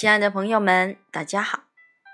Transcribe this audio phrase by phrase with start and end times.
[0.00, 1.64] 亲爱的朋友们，大家好！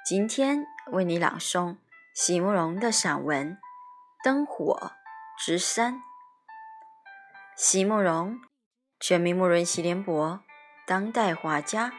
[0.04, 1.76] 今天为你朗诵
[2.12, 3.52] 席慕容的散文
[4.24, 4.90] 《灯火
[5.38, 5.94] 之山》。
[7.56, 8.40] 席慕容，
[8.98, 10.40] 全名慕容席联博，
[10.84, 11.92] 当代画家、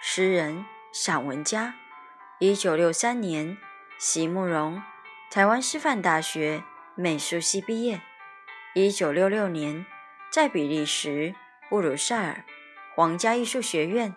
[0.00, 0.64] 诗人、
[0.94, 1.74] 散文家。
[2.38, 3.58] 一九六三年，
[3.98, 4.82] 席慕容
[5.30, 6.64] 台湾师范大学
[6.94, 8.00] 美术系毕业。
[8.74, 9.84] 一九六六年，
[10.32, 11.34] 在比利时
[11.68, 12.46] 布鲁塞尔
[12.96, 14.16] 皇家艺术学院。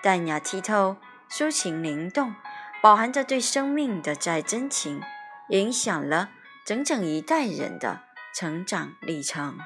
[0.00, 0.96] 淡雅剔透，
[1.28, 2.34] 抒情灵动，
[2.80, 5.02] 饱含着对生命的再真情，
[5.48, 6.30] 影响了
[6.64, 9.58] 整整一代人的成长历程。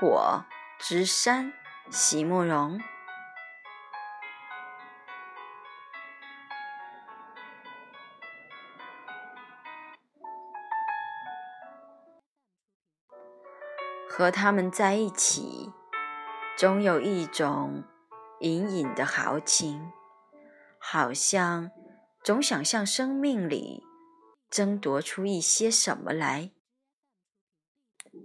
[0.00, 0.44] 火
[0.78, 1.52] 之山，
[1.90, 2.80] 席慕容。
[14.18, 15.72] 和他们在一起，
[16.56, 17.84] 总有一种
[18.40, 19.92] 隐隐的豪情，
[20.80, 21.70] 好像
[22.24, 23.84] 总想向生命里
[24.50, 26.50] 争夺出一些什么来。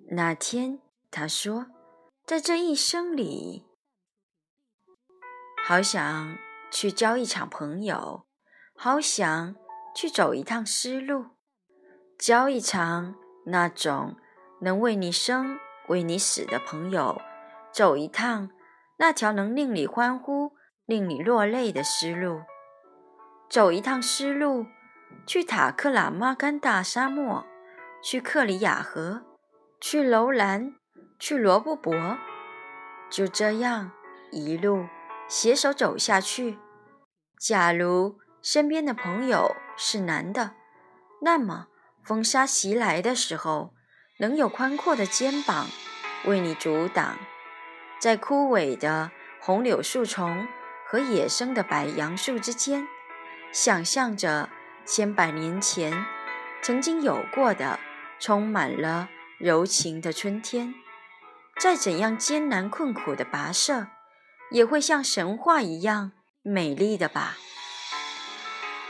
[0.10, 0.80] 那天
[1.12, 1.68] 他说，
[2.26, 3.68] 在这一生里，
[5.64, 6.36] 好想
[6.72, 8.26] 去交一场朋友，
[8.76, 9.56] 好想
[9.96, 11.28] 去走一趟丝路，
[12.18, 13.14] 交一场
[13.46, 14.18] 那种
[14.59, 15.59] 能为你生。
[15.90, 17.22] 为你死的朋友，
[17.72, 18.50] 走一趟
[18.98, 20.54] 那条能令你欢呼、
[20.86, 22.44] 令你落泪的丝路；
[23.50, 24.66] 走一趟丝路，
[25.26, 27.46] 去塔克拉玛干大沙漠，
[28.02, 29.24] 去克里亚河，
[29.82, 30.76] 去楼兰，
[31.20, 31.94] 去罗布泊。
[33.10, 33.92] 就这样
[34.32, 34.86] 一路
[35.28, 36.58] 携手走下去。
[37.38, 40.56] 假如身边的朋友是男的，
[41.22, 41.68] 那么
[42.02, 43.72] 风沙袭来的时候。
[44.23, 45.67] 能有宽阔的肩膀
[46.23, 47.17] 为你阻挡，
[48.00, 49.11] 在枯萎的
[49.41, 50.47] 红柳树丛
[50.88, 52.88] 和野生的白杨树之间，
[53.51, 54.47] 想象着
[54.85, 56.06] 千百年前
[56.61, 57.78] 曾经有过的
[58.17, 60.73] 充满了柔情的春天。
[61.59, 63.88] 再怎样艰难困苦的跋涉，
[64.51, 67.35] 也会像神话一样美丽的吧。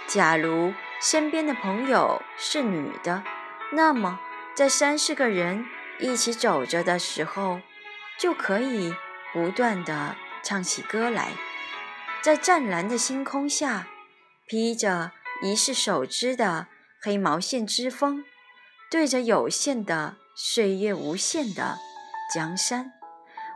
[0.05, 3.23] 假如身边的朋友是女的，
[3.71, 4.19] 那么。
[4.55, 5.65] 在三四个人
[5.99, 7.61] 一起走着的时候，
[8.19, 8.93] 就可以
[9.33, 11.31] 不断地唱起歌来。
[12.21, 13.87] 在湛蓝的星空下，
[14.45, 15.11] 披着
[15.41, 16.67] 一世手织的
[17.01, 18.23] 黑毛线之风，
[18.91, 21.79] 对着有限的岁月、无限的
[22.31, 22.93] 江山，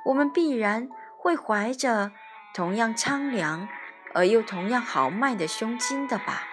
[0.05, 2.11] 我们必然会怀着
[2.55, 3.69] 同样苍凉
[4.15, 6.47] 而又同样豪迈的胸襟的吧。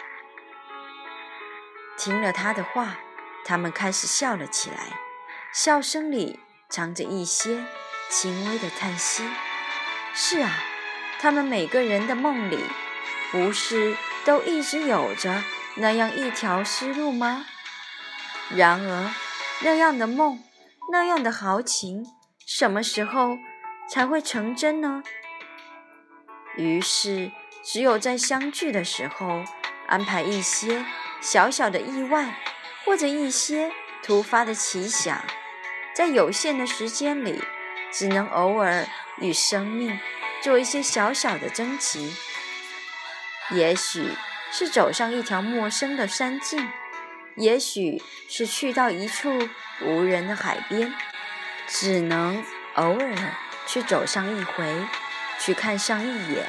[1.96, 2.98] 听了他的话。
[3.44, 4.76] 他们开始笑了起来，
[5.52, 7.64] 笑声里藏着一些
[8.10, 9.28] 轻微的叹息。
[10.14, 10.50] 是啊，
[11.20, 12.58] 他们每个人的梦里，
[13.30, 15.44] 不是都一直有着
[15.76, 17.44] 那样一条思路吗？
[18.50, 19.12] 然而，
[19.62, 20.42] 那样的梦，
[20.90, 22.06] 那样的豪情，
[22.46, 23.36] 什么时候
[23.88, 25.02] 才会成真呢？
[26.56, 27.32] 于是，
[27.64, 29.44] 只有在相聚的时候，
[29.88, 30.84] 安排一些
[31.20, 32.38] 小小的意外。
[32.84, 33.70] 或者一些
[34.02, 35.24] 突发的奇想，
[35.94, 37.42] 在有限的时间里，
[37.90, 38.86] 只能偶尔
[39.18, 39.98] 与生命
[40.42, 42.14] 做一些小小的争奇。
[43.50, 44.10] 也许
[44.50, 46.68] 是走上一条陌生的山径，
[47.36, 49.48] 也许是去到一处
[49.82, 50.94] 无人的海边，
[51.66, 52.44] 只能
[52.74, 53.14] 偶尔
[53.66, 54.64] 去走上一回，
[55.38, 56.46] 去看上一眼，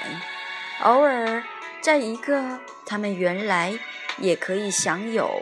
[0.81, 1.43] 偶尔
[1.81, 3.77] 在一个他们原来
[4.17, 5.41] 也可以享有。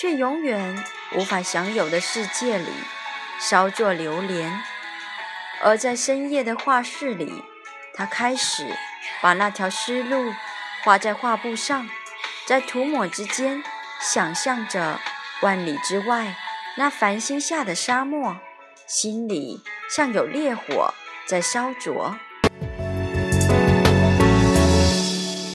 [0.00, 0.84] 却永远
[1.16, 2.70] 无法享有的世界里，
[3.40, 4.62] 稍作流连。
[5.60, 7.42] 而在深夜的画室里，
[7.94, 8.64] 他开始
[9.20, 10.32] 把那条丝路
[10.84, 11.90] 画在画布上，
[12.46, 13.64] 在涂抹之间，
[14.00, 15.00] 想象着
[15.42, 16.36] 万里之外
[16.76, 18.36] 那繁星下的沙漠，
[18.86, 20.94] 心里像有烈火
[21.26, 22.16] 在烧灼。